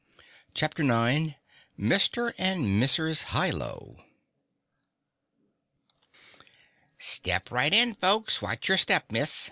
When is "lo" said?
3.51-4.03